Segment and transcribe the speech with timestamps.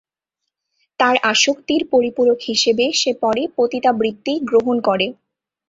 [0.99, 5.07] তার আসক্তির পরিপূরক হিসাবে সে পরে পতিতাবৃত্তি গ্রহণ করে।